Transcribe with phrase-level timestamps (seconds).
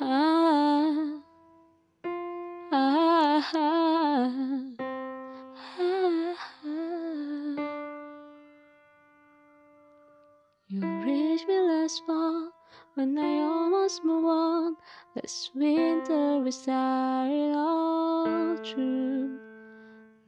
[0.00, 1.22] Ah,
[2.72, 4.30] ah, ah.
[10.66, 12.50] You reached me last fall
[12.94, 14.76] when I almost moved on.
[15.14, 19.38] Last winter we started all through.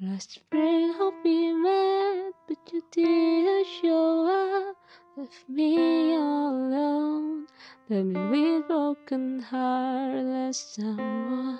[0.01, 4.76] Last spring hope we met, but you didn't show up.
[5.17, 7.47] Left me alone.
[7.89, 11.57] Left me with broken heart, last someone.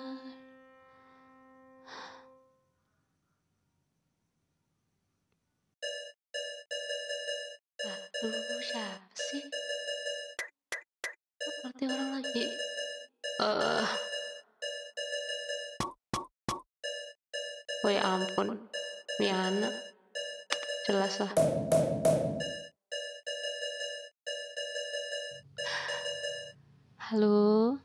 [9.17, 9.43] Sih?
[11.41, 12.45] Berarti orang lagi
[13.41, 13.89] eh
[17.81, 18.61] Oh ya ampun,
[19.17, 19.73] ini anak
[20.85, 21.33] jelas lah.
[27.07, 27.79] Halo.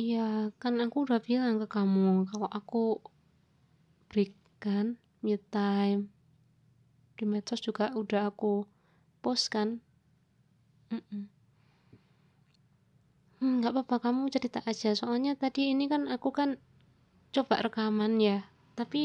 [0.00, 0.18] Iya,
[0.60, 2.76] kan aku udah bilang ke kamu kalau aku
[4.10, 4.32] break
[4.64, 4.86] kan,
[5.24, 6.00] me time.
[7.16, 8.52] Di medsos juga udah aku
[9.22, 9.68] post kan.
[10.92, 11.28] Mm-mm.
[13.40, 14.88] Hmm, nggak apa-apa kamu cerita aja.
[15.00, 16.50] Soalnya tadi ini kan aku kan
[17.34, 18.38] coba rekaman ya,
[18.78, 19.00] tapi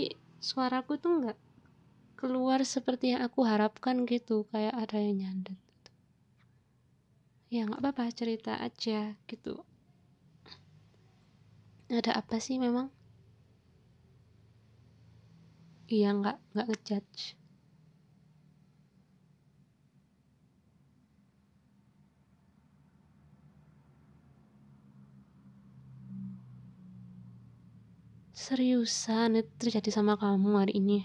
[0.50, 1.38] suaraku tuh nggak
[2.20, 5.60] keluar seperti yang aku harapkan gitu, kayak ada yang nyandet.
[7.54, 9.54] Ya nggak apa-apa cerita aja gitu.
[11.92, 12.88] Ada apa sih memang?
[15.94, 17.24] Iya nggak nggak ngejudge.
[28.44, 30.98] Seriusan itu terjadi sama kamu hari ini?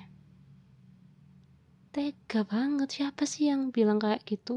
[1.95, 4.53] Tega banget, siapa sih yang bilang kayak gitu?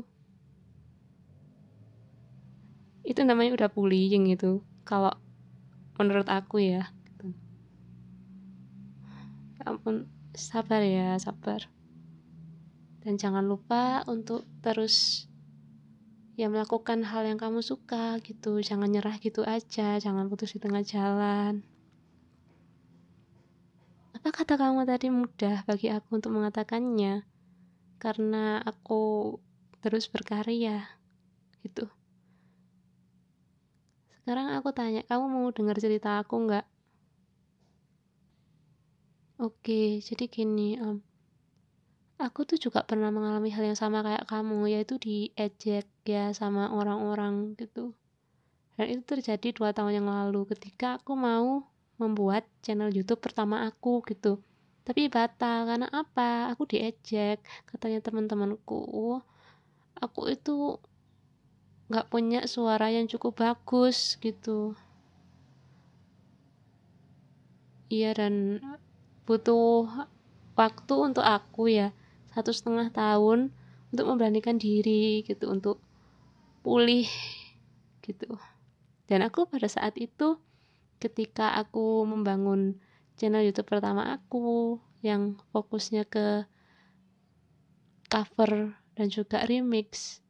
[3.12, 4.64] Itu namanya udah bullying itu.
[4.88, 5.12] Kalau
[6.00, 6.96] menurut aku ya.
[7.04, 7.36] Gitu.
[9.60, 11.68] Ya ampun, sabar ya, sabar.
[13.04, 15.28] Dan jangan lupa untuk terus
[16.40, 18.64] ya melakukan hal yang kamu suka gitu.
[18.64, 21.68] Jangan nyerah gitu aja, jangan putus di tengah jalan.
[24.16, 27.28] Apa kata kamu tadi mudah bagi aku untuk mengatakannya?
[28.00, 29.36] Karena aku
[29.82, 30.86] terus berkarya,
[31.66, 31.90] gitu.
[34.22, 36.66] Sekarang aku tanya, kamu mau dengar cerita aku nggak?
[39.42, 41.02] Oke, jadi gini, um,
[42.22, 47.58] aku tuh juga pernah mengalami hal yang sama kayak kamu, yaitu diejek ya sama orang-orang
[47.58, 47.98] gitu.
[48.78, 51.66] Dan itu terjadi dua tahun yang lalu ketika aku mau
[51.98, 54.42] membuat channel YouTube pertama aku gitu
[54.82, 57.38] tapi batal karena apa aku diejek
[57.70, 59.22] katanya teman-temanku
[60.02, 60.82] aku itu
[61.92, 64.80] nggak punya suara yang cukup bagus gitu.
[67.92, 68.64] Iya dan
[69.28, 70.08] butuh
[70.56, 71.92] waktu untuk aku ya
[72.32, 73.52] satu setengah tahun
[73.92, 75.84] untuk memberanikan diri gitu untuk
[76.64, 77.12] pulih
[78.00, 78.40] gitu.
[79.12, 80.40] Dan aku pada saat itu
[81.04, 82.80] ketika aku membangun
[83.20, 86.48] channel YouTube pertama aku yang fokusnya ke
[88.08, 90.22] cover dan juga remix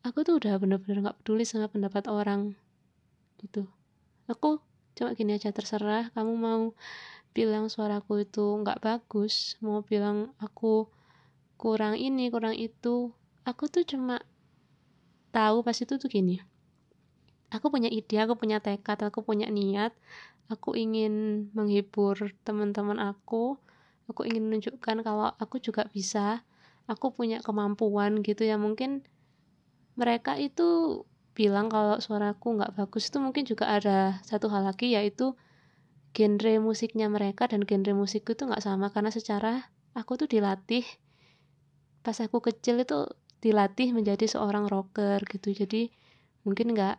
[0.00, 2.56] aku tuh udah bener-bener gak peduli sama pendapat orang
[3.40, 3.68] gitu.
[4.28, 4.60] Aku
[4.96, 6.12] cuma gini aja terserah.
[6.12, 6.72] Kamu mau
[7.30, 10.90] bilang suaraku itu nggak bagus mau bilang aku
[11.54, 13.14] kurang ini kurang itu
[13.46, 14.18] aku tuh cuma
[15.30, 16.42] tahu pas itu tuh gini.
[17.50, 19.94] Aku punya ide aku punya tekad aku punya niat.
[20.50, 23.58] Aku ingin menghibur teman-teman aku.
[24.10, 26.42] Aku ingin menunjukkan kalau aku juga bisa.
[26.90, 29.06] Aku punya kemampuan gitu ya mungkin
[29.98, 31.02] mereka itu
[31.34, 35.38] bilang kalau suaraku nggak bagus itu mungkin juga ada satu hal lagi yaitu
[36.10, 38.90] genre musiknya mereka dan genre musikku itu nggak sama.
[38.90, 40.84] Karena secara aku tuh dilatih
[42.00, 43.06] pas aku kecil itu
[43.40, 45.54] dilatih menjadi seorang rocker gitu.
[45.54, 45.88] Jadi
[46.42, 46.96] mungkin nggak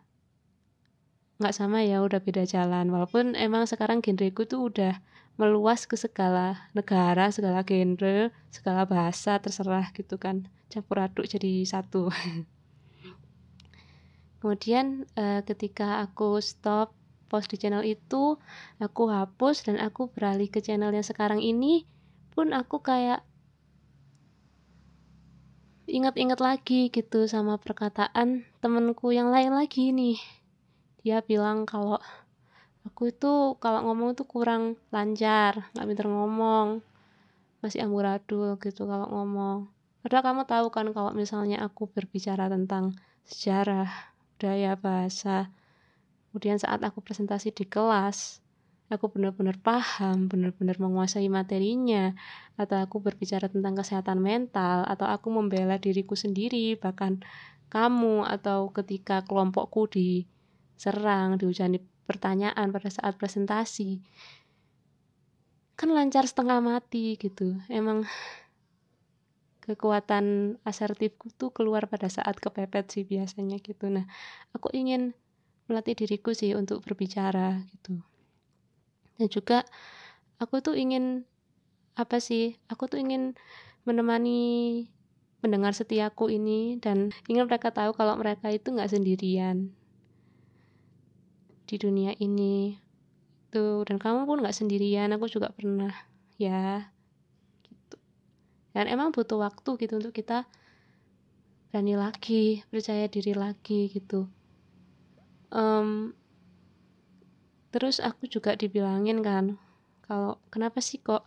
[1.42, 2.88] nggak sama ya udah beda jalan.
[2.88, 5.02] Walaupun emang sekarang genreku tuh udah
[5.40, 10.48] meluas ke segala negara segala genre segala bahasa terserah gitu kan.
[10.72, 12.08] Campur aduk jadi satu
[14.42, 16.90] kemudian uh, ketika aku stop
[17.30, 18.36] post di channel itu
[18.82, 21.86] aku hapus dan aku beralih ke channel yang sekarang ini
[22.34, 23.22] pun aku kayak
[25.86, 30.18] ingat-ingat lagi gitu sama perkataan temenku yang lain lagi nih.
[31.06, 32.02] Dia bilang kalau
[32.82, 36.82] aku itu kalau ngomong itu kurang lancar nggak pinter ngomong
[37.62, 39.70] masih amburadul gitu kalau ngomong.
[40.02, 44.11] Padahal kamu tahu kan kalau misalnya aku berbicara tentang sejarah
[44.42, 45.54] budaya bahasa.
[46.34, 48.42] Kemudian saat aku presentasi di kelas
[48.90, 52.12] aku benar-benar paham, benar-benar menguasai materinya,
[52.60, 57.24] atau aku berbicara tentang kesehatan mental, atau aku membela diriku sendiri, bahkan
[57.72, 64.04] kamu, atau ketika kelompokku diserang, dihujani pertanyaan pada saat presentasi,
[65.72, 67.56] kan lancar setengah mati gitu.
[67.72, 68.04] Emang
[69.62, 73.86] kekuatan asertifku tuh keluar pada saat kepepet sih biasanya gitu.
[73.86, 74.04] Nah,
[74.50, 75.14] aku ingin
[75.70, 78.02] melatih diriku sih untuk berbicara gitu.
[79.16, 79.62] Dan juga
[80.42, 81.22] aku tuh ingin
[81.94, 83.38] apa sih aku tuh ingin
[83.86, 84.88] menemani
[85.42, 89.70] mendengar setiaku ini dan ingin mereka tahu kalau mereka itu nggak sendirian
[91.70, 92.82] di dunia ini.
[93.54, 95.92] Tuh dan kamu pun nggak sendirian aku juga pernah
[96.40, 96.91] ya
[98.72, 100.48] dan emang butuh waktu gitu untuk kita
[101.72, 104.28] berani lagi percaya diri lagi gitu.
[105.52, 106.16] Um,
[107.72, 109.56] terus aku juga dibilangin kan
[110.04, 111.24] kalau kenapa sih kok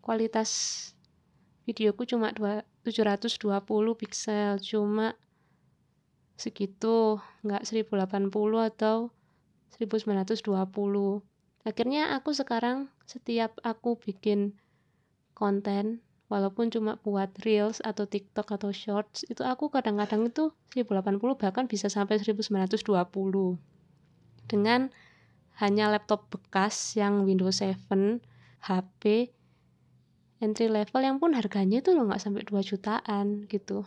[0.00, 0.50] kualitas
[1.68, 5.14] videoku cuma 720 pixel cuma
[6.40, 8.32] segitu nggak 1080
[8.72, 9.12] atau
[9.76, 11.22] 1920
[11.62, 14.56] akhirnya aku sekarang setiap aku bikin
[15.36, 21.68] konten walaupun cuma buat reels atau tiktok atau shorts itu aku kadang-kadang itu 1080 bahkan
[21.68, 22.56] bisa sampai 1920
[24.48, 24.88] dengan
[25.60, 27.84] hanya laptop bekas yang Windows 7
[28.64, 29.28] HP
[30.40, 33.84] entry level yang pun harganya itu loh nggak sampai 2 jutaan gitu.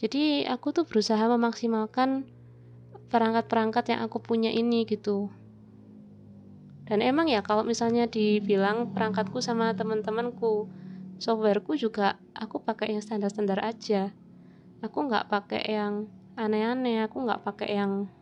[0.00, 2.26] Jadi aku tuh berusaha memaksimalkan
[3.12, 5.30] perangkat-perangkat yang aku punya ini gitu
[6.84, 10.68] dan emang ya kalau misalnya dibilang perangkatku sama teman-temanku
[11.16, 14.12] softwareku juga aku pakai yang standar-standar aja.
[14.84, 18.12] Aku nggak pakai yang aneh-aneh aku nggak pakai yang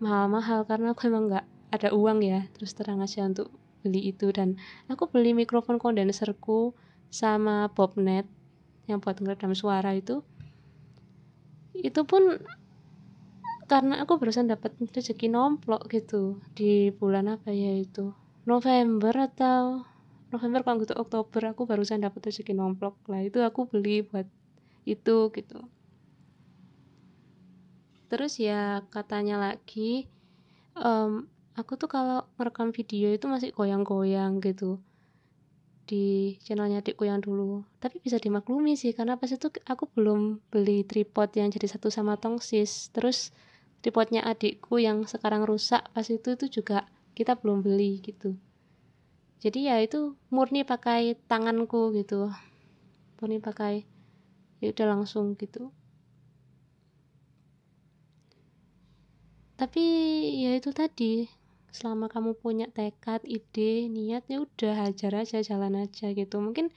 [0.00, 3.52] mahal-mahal karena aku emang nggak ada uang ya terus terang aja untuk
[3.84, 4.32] beli itu.
[4.32, 4.56] Dan
[4.88, 6.72] aku beli mikrofon kondenserku
[7.12, 8.24] sama bobnet
[8.88, 10.24] yang buat ngeredam suara itu.
[11.76, 12.40] Itu pun
[13.64, 18.12] karena aku barusan dapat rezeki nomplok gitu di bulan apa ya itu?
[18.44, 19.88] November atau
[20.28, 23.24] November kalau gitu Oktober aku barusan dapat rezeki nomplok lah.
[23.24, 24.28] Itu aku beli buat
[24.84, 25.58] itu gitu.
[28.12, 30.06] Terus ya katanya lagi
[30.76, 31.26] um,
[31.56, 34.82] aku tuh kalau merekam video itu masih goyang-goyang gitu
[35.84, 37.64] di channelnya adikku yang dulu.
[37.80, 42.16] Tapi bisa dimaklumi sih karena pas itu aku belum beli tripod yang jadi satu sama
[42.16, 42.92] tongsis.
[42.92, 43.32] Terus
[43.84, 48.32] tripodnya adikku yang sekarang rusak pas itu itu juga kita belum beli gitu.
[49.44, 52.32] Jadi ya itu murni pakai tanganku gitu.
[53.20, 53.84] Murni pakai
[54.64, 55.68] ya udah langsung gitu.
[59.60, 59.84] Tapi
[60.48, 61.28] ya itu tadi
[61.68, 66.40] selama kamu punya tekad ide niat ya udah hajar aja jalan aja gitu.
[66.40, 66.72] Mungkin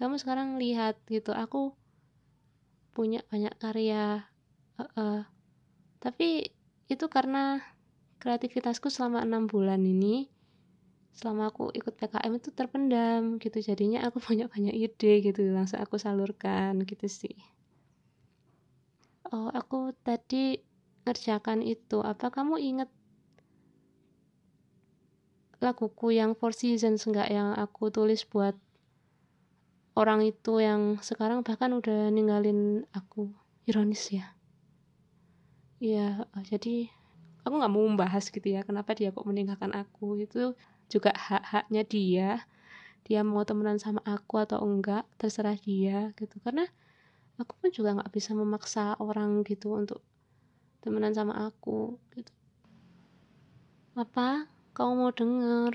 [0.00, 1.76] kamu sekarang lihat gitu aku
[2.96, 4.24] punya banyak karya
[4.80, 5.20] uh, uh,
[6.00, 6.48] tapi
[6.88, 7.60] itu karena
[8.20, 10.28] kreativitasku selama enam bulan ini
[11.10, 13.58] selama aku ikut PKM itu terpendam gitu.
[13.60, 17.36] Jadinya aku punya banyak ide gitu langsung aku salurkan gitu sih.
[19.30, 20.58] Oh aku tadi
[21.06, 22.90] ngerjakan itu apa kamu inget
[25.60, 28.56] laguku yang Four Seasons enggak yang aku tulis buat
[29.92, 33.28] orang itu yang sekarang bahkan udah ninggalin aku?
[33.68, 34.39] Ironis ya
[35.80, 36.92] iya jadi
[37.42, 40.52] aku nggak mau membahas gitu ya kenapa dia kok meninggalkan aku itu
[40.92, 42.28] juga hak-haknya dia
[43.06, 46.36] dia mau temenan sama aku atau enggak terserah dia gitu.
[46.44, 46.62] Karena
[47.40, 50.04] aku pun juga nggak bisa memaksa orang gitu untuk
[50.84, 52.32] temenan sama aku gitu.
[53.96, 54.48] Apa?
[54.70, 55.74] Kau mau denger?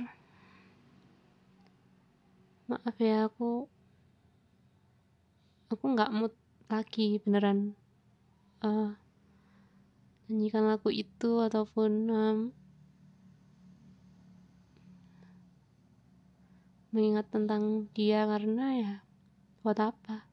[2.66, 3.70] Maaf ya aku
[5.70, 6.34] aku nggak mood
[6.72, 7.76] lagi beneran.
[8.64, 8.98] Uh,
[10.26, 12.38] nyanyikan lagu itu ataupun um,
[16.90, 18.94] mengingat tentang dia karena ya
[19.62, 20.26] buat apa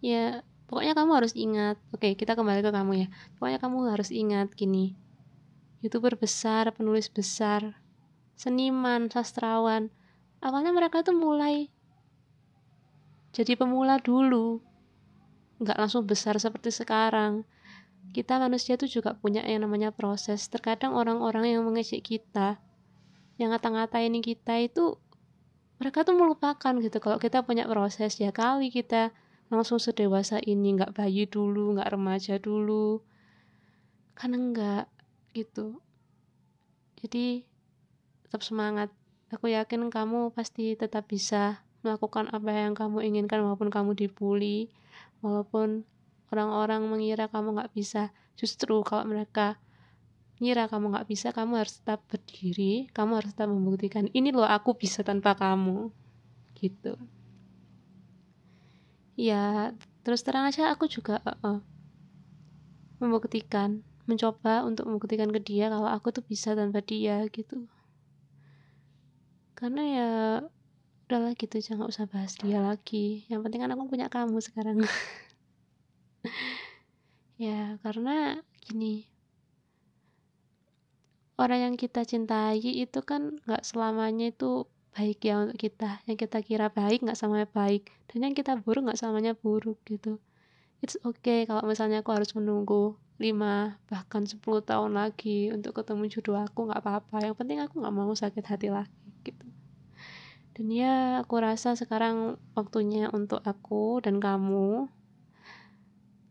[0.00, 0.40] ya
[0.70, 3.08] pokoknya kamu harus ingat oke kita kembali ke kamu ya.
[3.36, 4.96] Pokoknya kamu harus ingat gini
[5.84, 7.76] youtuber besar penulis besar
[8.40, 9.92] seniman sastrawan
[10.40, 11.68] awalnya mereka tuh mulai
[13.36, 14.63] jadi pemula dulu
[15.64, 17.48] nggak langsung besar seperti sekarang.
[18.12, 20.46] Kita manusia tuh juga punya yang namanya proses.
[20.46, 22.60] Terkadang orang-orang yang mengejek kita
[23.34, 24.94] yang ngata-ngatain kita itu
[25.82, 26.96] mereka tuh melupakan gitu.
[27.02, 29.10] Kalau kita punya proses ya kali kita
[29.50, 33.02] langsung sedewasa ini nggak bayi dulu nggak remaja dulu.
[34.14, 34.86] Kan enggak
[35.34, 35.82] gitu.
[37.02, 37.42] Jadi
[38.24, 38.94] tetap semangat.
[39.34, 44.70] Aku yakin kamu pasti tetap bisa melakukan apa yang kamu inginkan walaupun kamu dibully
[45.24, 45.88] walaupun
[46.28, 49.56] orang-orang mengira kamu nggak bisa justru kalau mereka
[50.36, 54.76] mengira kamu nggak bisa kamu harus tetap berdiri kamu harus tetap membuktikan ini loh aku
[54.76, 55.88] bisa tanpa kamu.
[56.58, 56.92] Gitu.
[59.16, 59.72] Ya
[60.04, 61.58] terus terang aja aku juga uh, uh,
[63.00, 67.64] membuktikan mencoba untuk membuktikan ke dia kalau aku tuh bisa tanpa dia gitu.
[69.54, 70.10] Karena ya
[71.04, 73.28] udahlah gitu jangan usah bahas dia lagi.
[73.28, 74.80] Yang penting kan aku punya kamu sekarang.
[77.34, 79.10] Ya karena gini.
[81.34, 85.98] Orang yang kita cintai itu kan nggak selamanya itu baik ya untuk kita.
[86.06, 87.90] Yang kita kira baik nggak selamanya baik.
[88.06, 90.22] Dan yang kita buruk nggak selamanya buruk gitu.
[90.78, 96.38] It's okay kalau misalnya aku harus menunggu 5 bahkan 10 tahun lagi untuk ketemu jodoh
[96.38, 96.70] aku.
[96.70, 97.16] Nggak apa-apa.
[97.18, 98.94] Yang penting aku nggak mau sakit hati lagi
[99.26, 99.53] gitu
[100.54, 104.86] dan ya aku rasa sekarang waktunya untuk aku dan kamu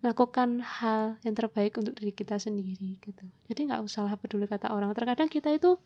[0.04, 3.24] lakukan hal yang terbaik untuk diri kita sendiri gitu.
[3.48, 4.92] Jadi nggak usah peduli kata orang.
[4.96, 5.80] Terkadang kita itu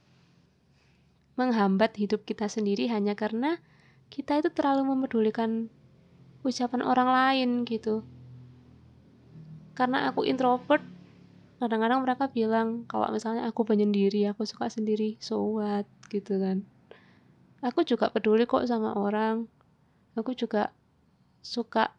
[1.38, 3.62] menghambat hidup kita sendiri hanya karena
[4.10, 5.70] kita itu terlalu memedulikan
[6.42, 8.02] ucapan orang lain gitu.
[9.78, 10.82] Karena aku introvert
[11.58, 16.62] kadang-kadang mereka bilang kalau misalnya aku penyendiri aku suka sendiri so what gitu kan
[17.62, 19.46] aku juga peduli kok sama orang.
[20.18, 20.74] Aku juga
[21.46, 21.94] suka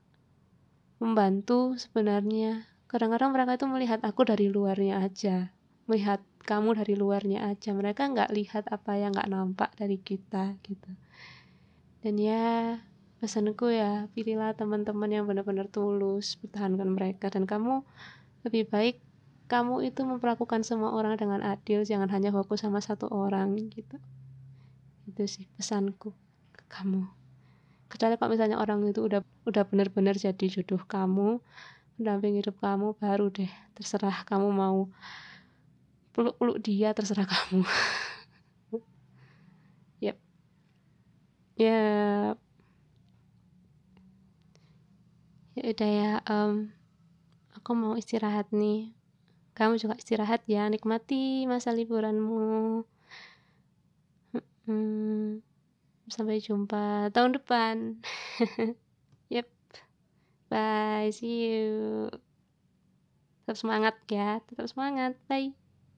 [0.98, 2.66] membantu sebenarnya.
[2.90, 5.52] Kadang-kadang mereka itu melihat aku dari luarnya aja
[5.88, 7.72] melihat kamu dari luarnya aja.
[7.72, 10.92] Mereka nggak lihat apa yang nggak nampak dari kita gitu.
[12.04, 12.78] Dan ya
[13.18, 17.32] pesanku ya pilihlah teman-teman yang benar-benar tulus pertahankan mereka.
[17.32, 17.82] Dan kamu
[18.44, 19.00] lebih baik
[19.48, 23.96] kamu itu memperlakukan semua orang dengan adil jangan hanya fokus sama satu orang gitu
[25.08, 26.12] itu sih pesanku
[26.52, 27.08] ke kamu.
[27.88, 31.40] Kecuali kalau misalnya orang itu udah udah benar-benar jadi jodoh kamu
[31.96, 34.92] mendamping hidup kamu baru deh terserah kamu mau
[36.12, 37.64] peluk-peluk dia terserah kamu.
[40.04, 40.16] Yep
[41.58, 41.74] ya
[45.58, 46.70] ya udah ya um,
[47.50, 48.94] aku mau istirahat nih.
[49.58, 52.86] Kamu juga istirahat ya nikmati masa liburanmu
[54.68, 55.40] Hmm,
[56.12, 57.76] sampai jumpa tahun depan.
[59.34, 59.48] yep.
[60.50, 62.08] Bye, see you.
[63.44, 65.16] Tetap semangat ya, tetap semangat.
[65.28, 65.67] Bye.